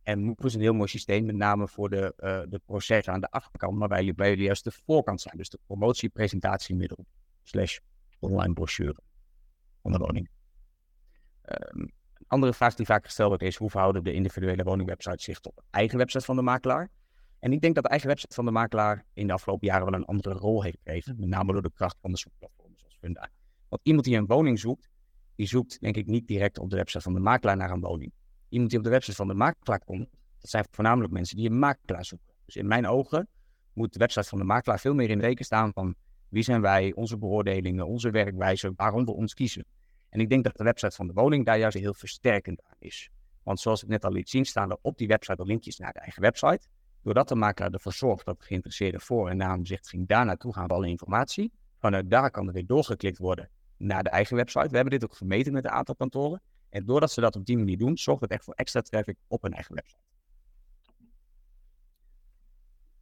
[0.04, 3.22] En Move is een heel mooi systeem, met name voor de, uh, de processen aan
[3.22, 5.38] de achterkant, maar wij, wij willen juist de voorkant zijn.
[5.38, 7.06] Dus de promotie, presentatiemiddel,
[7.44, 7.78] slash
[8.20, 8.98] online brochure
[9.82, 10.30] van de woning.
[11.44, 15.40] Um, een andere vraag die vaak gesteld wordt is, hoe verhouden de individuele woningwebsites zich
[15.40, 16.90] tot de eigen website van de makelaar?
[17.40, 19.94] En ik denk dat de eigen website van de makelaar in de afgelopen jaren wel
[19.94, 23.30] een andere rol heeft gekregen, met name door de kracht van de zoekplatformen zoals Funda.
[23.70, 24.90] Want iemand die een woning zoekt,
[25.36, 28.14] die zoekt denk ik niet direct op de website van de makelaar naar een woning.
[28.50, 31.60] Iemand die op de website van de makelaar komt, dat zijn voornamelijk mensen die een
[31.60, 32.34] makelaar zoeken.
[32.46, 33.28] Dus in mijn ogen
[33.74, 35.96] moet de website van de makelaar veel meer in reken staan van
[36.30, 39.66] wie zijn wij, onze beoordelingen, onze werkwijze, waarom we ons kiezen.
[40.10, 43.10] En ik denk dat de website van de woning daar juist heel versterkend aan is.
[43.44, 45.94] Want zoals ik net al liet zien, staan er op die website al linkjes naar
[45.94, 46.68] de eigen website.
[47.08, 50.74] Doordat de makelaar ervoor zorgt dat de geïnteresseerde voor- en naamzicht daar naartoe gaan we
[50.74, 51.52] alle informatie.
[51.78, 54.70] Vanuit daar kan er weer doorgeklikt worden naar de eigen website.
[54.70, 56.42] We hebben dit ook gemeten met een aantal kantoren.
[56.70, 59.42] En doordat ze dat op die manier doen, zorgt het echt voor extra traffic op
[59.42, 60.00] hun eigen website.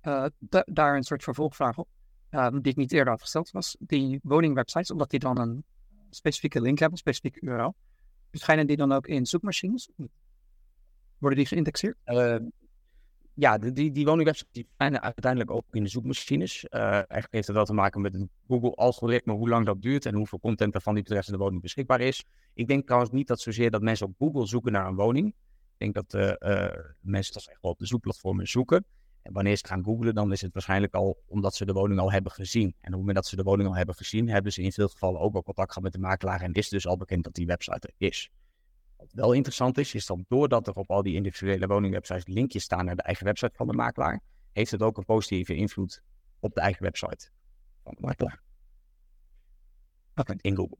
[0.01, 0.25] Uh,
[0.65, 1.87] daar een soort vervolgvraag op,
[2.31, 3.75] uh, die ik niet eerder had gesteld was.
[3.79, 5.65] Die woningwebsites, omdat die dan een
[6.09, 7.75] specifieke link hebben, een specifieke URL.
[8.29, 9.89] Verschijnen die dan ook in zoekmachines?
[11.17, 11.97] Worden die geïndexeerd?
[12.05, 12.35] Uh,
[13.36, 16.65] ja, die, die woningwebsites verschijnen uiteindelijk ook in de zoekmachines.
[16.69, 20.15] Uh, eigenlijk heeft het wel te maken met het Google-algoritme, hoe lang dat duurt en
[20.15, 22.26] hoeveel content er van die betreffende woning beschikbaar is.
[22.54, 25.28] Ik denk trouwens niet dat zozeer dat mensen op Google zoeken naar een woning.
[25.78, 26.67] Ik denk dat uh,
[27.00, 28.86] mensen toch echt wel op de zoekplatformen zoeken.
[29.21, 32.12] En wanneer ze gaan googlen, dan is het waarschijnlijk al omdat ze de woning al
[32.12, 32.67] hebben gezien.
[32.67, 34.88] En op het moment dat ze de woning al hebben gezien, hebben ze in veel
[34.88, 37.45] gevallen ook al contact gehad met de makelaar en is dus al bekend dat die
[37.45, 38.30] website er is.
[39.05, 42.85] Wat wel interessant is, is dat doordat er op al die individuele woningwebsites linkjes staan
[42.85, 46.03] naar de eigen website van de makelaar, heeft het ook een positieve invloed
[46.39, 47.29] op de eigen website
[47.83, 48.41] van de makelaar.
[50.15, 50.37] Okay.
[50.41, 50.77] In Google.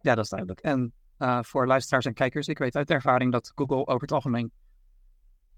[0.00, 0.60] Ja, dat is duidelijk.
[0.60, 4.52] En uh, voor luisteraars en kijkers, ik weet uit ervaring dat Google over het algemeen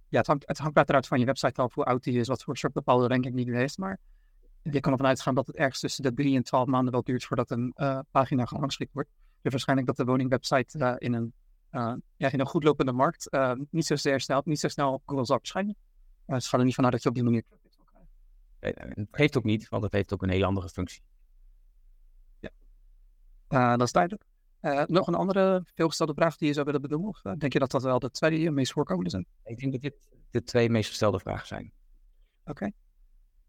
[0.08, 2.42] ja, het hangt, het hangt uiteraard van je website af hoe oud die is, wat
[2.42, 3.78] voor soort bepaalde ranking die nu heeft.
[3.78, 3.98] Maar
[4.62, 7.24] je kan ervan uitgaan dat het ergens tussen de drie en twaalf maanden wel duurt
[7.24, 7.74] voordat een
[8.10, 9.10] pagina gerangschikt wordt.
[9.42, 11.32] Dus waarschijnlijk dat de woningwebsite in een
[12.16, 13.28] ja, in een goed lopende markt
[13.70, 15.76] niet zo zeer snel, niet zo snel op Google zal verschijnen.
[16.26, 17.42] Uh, ze gaan er niet vanuit dat je op die manier
[18.60, 21.02] het geeft ook niet, want het heeft ook een heel andere functie.
[22.40, 22.50] Ja,
[23.48, 24.24] uh, dat is duidelijk.
[24.60, 27.08] Uh, nog een andere veelgestelde vraag die je zou willen bedoelen?
[27.08, 29.26] Of denk je dat dat wel de twee meest voorkomende zijn?
[29.44, 31.72] Ik denk dat dit de twee meest gestelde vragen zijn.
[32.44, 32.70] Oké.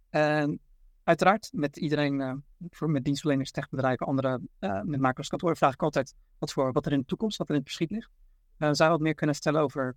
[0.09, 0.59] En
[1.03, 4.41] uiteraard, met iedereen, voor, met dienstverleners, techbedrijven, andere,
[4.83, 7.59] met makerskantoren, vraag ik altijd wat, voor, wat er in de toekomst, wat er in
[7.59, 8.09] het verschiet ligt.
[8.57, 9.95] zou je wat meer kunnen stellen over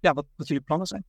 [0.00, 1.04] ja, wat, wat jullie plannen zijn?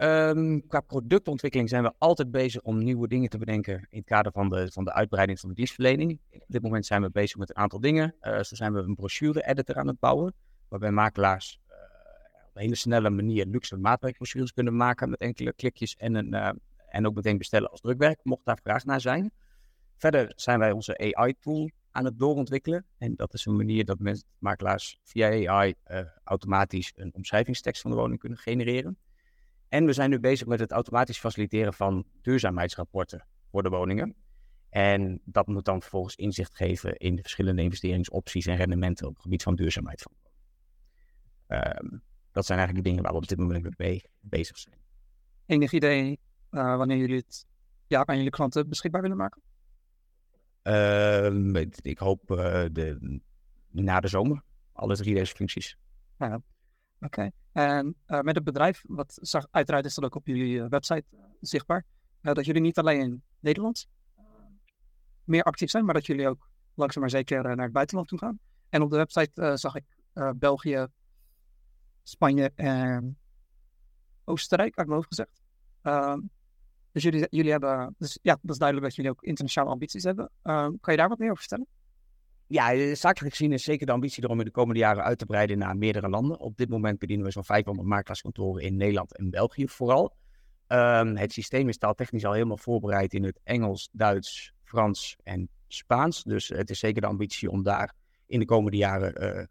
[0.00, 4.32] Um, qua productontwikkeling zijn we altijd bezig om nieuwe dingen te bedenken in het kader
[4.32, 6.20] van de, van de uitbreiding van de dienstverlening.
[6.32, 8.14] Op dit moment zijn we bezig met een aantal dingen.
[8.20, 10.34] Zo zijn we een brochure-editor aan het bouwen,
[10.68, 11.74] waarbij makelaars uh,
[12.46, 17.06] op een hele snelle manier luxe maatwerkbrochures kunnen maken met enkele klikjes en, een, en
[17.06, 19.32] ook meteen bestellen als drukwerk, mocht daar vraag naar zijn.
[19.96, 22.86] Verder zijn wij onze AI-tool aan het doorontwikkelen.
[22.98, 23.98] En dat is een manier dat
[24.38, 25.74] makelaars via AI
[26.24, 28.98] automatisch een omschrijvingstekst van de woning kunnen genereren.
[29.68, 34.14] En we zijn nu bezig met het automatisch faciliteren van duurzaamheidsrapporten voor de woningen.
[34.70, 39.22] En dat moet dan vervolgens inzicht geven in de verschillende investeringsopties en rendementen op het
[39.22, 40.04] gebied van duurzaamheid.
[41.48, 44.76] Um, dat zijn eigenlijk de dingen waar we op dit moment mee bezig zijn.
[45.46, 46.18] Enig idee
[46.50, 47.46] uh, wanneer jullie het
[47.86, 49.42] ja, aan jullie klanten beschikbaar willen maken?
[50.62, 53.20] Uh, ik hoop uh, de,
[53.70, 55.76] na de zomer, alle drie deze functies.
[56.18, 56.40] Ja,
[57.00, 57.30] Oké.
[57.52, 61.04] En uh, met het bedrijf, wat zag, uiteraard is dat ook op jullie website
[61.40, 61.84] zichtbaar,
[62.20, 63.88] dat jullie niet alleen in Nederland
[65.24, 68.38] meer actief zijn, maar dat jullie ook langzaam maar zeker naar het buitenland toe gaan.
[68.68, 69.84] En op de website zag ik
[70.36, 70.86] België,
[72.02, 73.18] Spanje en
[74.24, 75.42] Oostenrijk, uit mijn hoofd gezegd.
[75.82, 76.20] Ehm,
[76.92, 80.30] dus jullie, hebben, dus ja, dat is duidelijk dat jullie ook internationale ambities hebben.
[80.42, 81.66] Ehm, kan je daar wat meer over vertellen?
[82.46, 85.26] Ja, eh, zakelijk gezien is zeker de ambitie erom in de komende jaren uit te
[85.26, 86.38] breiden naar meerdere landen.
[86.38, 90.16] Op dit moment bedienen we zo'n 500 makelaarskantoren in Nederland en België vooral.
[90.68, 96.22] Um, het systeem is taaltechnisch al helemaal voorbereid in het Engels, Duits, Frans en Spaans.
[96.22, 97.94] Dus het is zeker de ambitie om daar
[98.26, 99.44] in de komende jaren uh,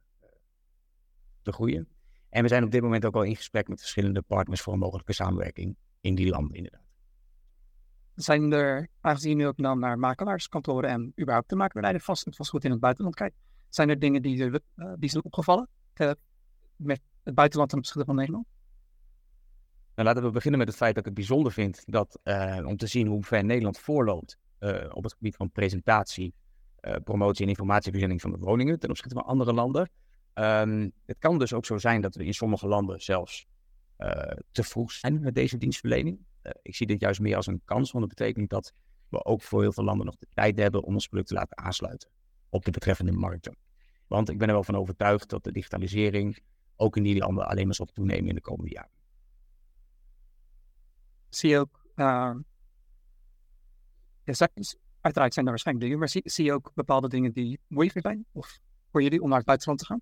[1.42, 1.88] te groeien.
[2.30, 4.80] En we zijn op dit moment ook al in gesprek met verschillende partners voor een
[4.80, 6.87] mogelijke samenwerking in die landen inderdaad.
[8.18, 12.72] Zijn er, aangezien je ook dan naar makelaarskantoren en überhaupt de makelaarij vast, vastgoed in
[12.72, 13.36] het buitenland kijkt,
[13.70, 14.54] zijn er dingen die, uh,
[14.98, 16.12] die zijn opgevallen uh,
[16.76, 18.46] met het buitenland ten opzichte van Nederland?
[19.96, 22.78] Nou, laten we beginnen met het feit dat ik het bijzonder vind dat, uh, om
[22.78, 24.38] te zien hoe ver Nederland voorloopt
[24.90, 26.34] op het gebied van presentatie,
[27.04, 29.90] promotie en informatieverzending van de woningen ten opzichte van andere landen.
[30.34, 33.46] Um, het kan dus ook zo zijn dat we in sommige landen zelfs
[34.52, 36.20] te vroeg zijn met deze dienstverlening.
[36.42, 38.74] Eh, ik zie dit juist meer als een kans, want dat betekent dat
[39.10, 41.58] we ook voor heel veel landen nog de tijd hebben om ons product te laten
[41.58, 42.10] aansluiten
[42.50, 43.56] op de betreffende markten.
[44.08, 46.40] Want ik ben er wel van overtuigd dat de digitalisering
[46.76, 48.92] ook in die landen alleen maar zal toenemen in de komende jaren.
[51.30, 52.34] Zie je ook, uh,
[54.24, 54.48] ja,
[55.02, 58.26] uiteraard zijn er waarschijnlijk dingen, maar zie, zie, je ook bepaalde dingen die moeilijk zijn?
[58.32, 58.60] Of
[58.92, 60.02] voor jullie om naar het buitenland te gaan?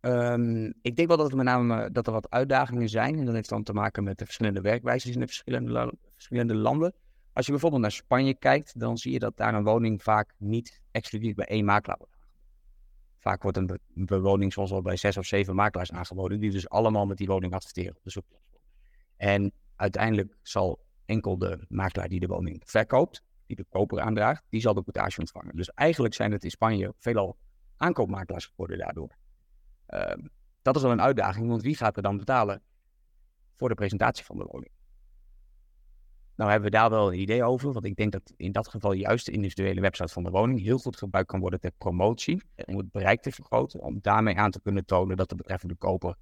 [0.00, 3.18] Um, ik denk wel dat er met name dat er wat uitdagingen zijn.
[3.18, 6.94] En dat heeft dan te maken met de verschillende werkwijzes in de verschillende, verschillende landen.
[7.32, 10.82] Als je bijvoorbeeld naar Spanje kijkt, dan zie je dat daar een woning vaak niet
[10.90, 12.18] exclusief bij één makelaar wordt.
[13.18, 16.68] Vaak wordt een, be woning zoals al bij zes of zeven makelaars aangeboden, die dus
[16.68, 18.22] allemaal met die woning adverteren op de.
[19.16, 24.60] En uiteindelijk zal enkel de makelaar die de woning verkoopt, die de koper aandraagt, die
[24.60, 25.56] zal de quotage ontvangen.
[25.56, 27.36] Dus eigenlijk zijn het in Spanje veelal
[27.76, 29.16] aankoopmakelaars geworden daardoor.
[29.90, 30.26] Ehm,
[30.62, 32.62] dat is wel een uitdaging, want wie gaat er dan betalen
[33.56, 34.70] voor de presentatie van de woning?
[36.36, 38.92] Nou hebben we daar wel een idee over, want ik denk dat in dat geval
[38.92, 42.76] juist de individuele website van de woning heel goed gebruikt kan worden ter promotie, om
[42.76, 46.16] het bereik te vergroten, om daarmee aan te kunnen tonen dat de betreffende koper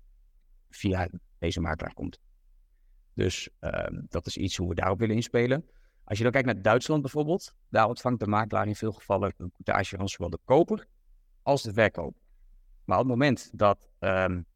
[0.71, 2.19] via deze makelaar komt.
[3.15, 5.65] Dus uh, dat is iets hoe we daarop willen inspelen.
[6.05, 9.53] Als je dan kijkt naar Duitsland bijvoorbeeld, daar ontvangt de makelaar in veel gevallen een
[9.53, 10.87] quotage van zowel de koper
[11.43, 12.28] als de verkoper.
[12.89, 14.47] Maar op het moment dat um,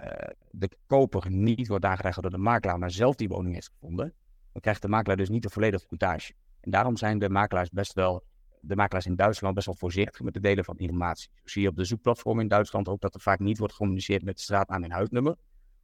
[0.00, 0.08] uh,
[0.50, 4.14] de koper niet wordt aangedragen door de makelaar, maar zelf die woning heeft gevonden,
[4.52, 6.34] dan krijgt de makelaar dus niet de volledige quotage.
[6.60, 8.24] En daarom zijn de makelaars best wel,
[8.60, 11.30] de makelaars in Duitsland best wel voorzichtig met het delen van informatie.
[11.34, 14.22] Zo zie je op de zoekplatform in Duitsland ook dat er vaak niet wordt gecommuniceerd
[14.24, 15.36] met de straatnaam en huisnummer,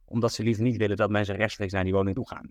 [0.05, 2.49] omdat ze liever niet willen dat mensen rechtstreeks naar die woning toe gaan.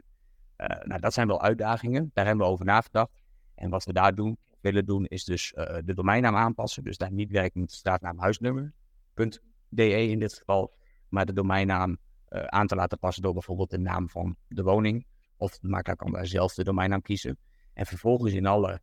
[0.57, 3.11] Uh, nou, dat zijn wel uitdagingen, daar hebben we over nagedacht.
[3.55, 6.85] En wat we daar doen, willen doen, is dus uh, de domeinnaam aanpassen.
[6.85, 8.73] Dus daar niet werken met de straatnaam huisnummer,
[9.69, 10.73] .de in dit geval,
[11.09, 11.99] maar de domeinnaam
[12.31, 15.07] uh, aan te laten passen door bijvoorbeeld de naam van de woning
[15.37, 17.39] Of de makelaar kan daar zelf de domeinnaam kiezen.
[17.73, 18.81] En vervolgens in alle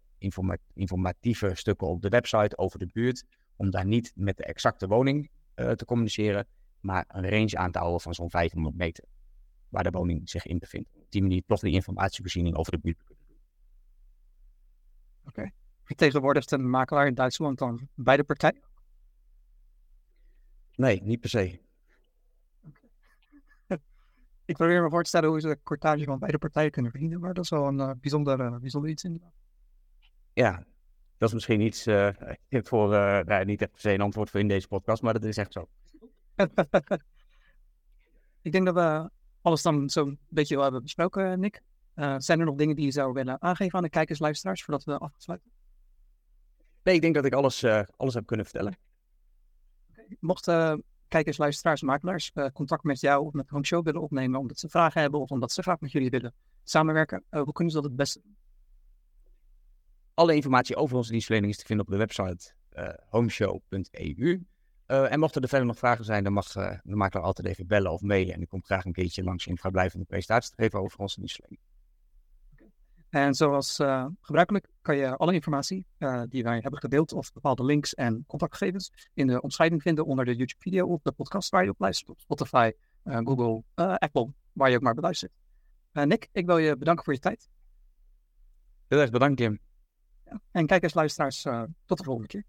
[0.73, 3.23] informatieve stukken op de website over de buurt,
[3.55, 6.47] om daar niet met de exacte woning uh, te communiceren,
[6.79, 9.03] maar een range aan te houden van zo'n 500 meter,
[9.69, 10.89] waar de woning zich in bevindt.
[10.93, 13.37] Op die manier toch die informatievoorziening over de buurt kunnen doen.
[15.25, 15.39] Oké.
[15.39, 15.51] Okay.
[15.83, 18.66] Vertegenwoordigt een makelaar in Duitsland dan beide partijen?
[20.77, 21.59] Nee, niet per se.
[24.45, 27.19] Ik probeer me voor te stellen hoe ze de cortage van beide partijen kunnen verdienen,
[27.19, 29.33] maar dat is wel een uh, bijzonder, uh, bijzonder iets inderdaad.
[30.33, 30.65] Ja,
[31.17, 32.09] dat is misschien iets uh,
[32.69, 35.37] voor, nou, niet echt per se een antwoord voor in deze podcast, maar dat is
[35.37, 35.67] echt zo.
[38.41, 39.09] ik denk dat we
[39.41, 41.61] alles dan zo'n beetje wel hebben besproken, Nick.
[42.17, 44.97] zijn er nog dingen die je zou willen aangeven aan de kijkers, luisteraars, voordat we
[44.97, 45.51] afsluiten?
[46.83, 47.65] Nee, ik denk dat ik alles,
[47.97, 48.86] alles heb kunnen vertellen.
[50.19, 50.47] Mocht
[51.07, 54.69] kijkers, luisteraars, makelaars uh, contact met jou of met Home Show willen opnemen omdat ze
[54.69, 57.89] vragen hebben of omdat ze graag met jullie willen samenwerken, uh, hoe kunnen ze dat
[57.89, 58.35] het beste doen?
[60.13, 64.45] Alle informatie over onze dienstverlening is te vinden op de website uh, homeshow.eu.
[64.85, 68.01] en mochten er verder nog vragen zijn, dan mag de makelaar altijd even bellen of
[68.01, 68.33] mailen.
[68.33, 71.66] En ik kom graag een keertje langs in vrijblijvende presentatie te geven over onze dienstverlening.
[73.09, 77.63] En zoals uh, gebruikelijk kan je alle informatie uh, die wij hebben gedeeld of bepaalde
[77.63, 81.63] links en contactgegevens in de omschrijving vinden onder de YouTube video of de podcast waar
[81.63, 82.71] je op luistert op Spotify,
[83.03, 85.31] uh, Google, Apple, waar je ook maar beluistert.
[85.91, 87.49] Nick, ik wil je bedanken voor je tijd.
[88.87, 89.59] Heel erg bedankt, Jim.
[90.25, 90.41] Ja.
[90.51, 91.41] En kijkers, luisteraars,
[91.85, 92.43] tot de volgende keer.